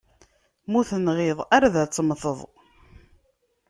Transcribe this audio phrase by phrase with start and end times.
[0.69, 2.39] Ma ur tenɣiḍ, ard ad temmteḍ.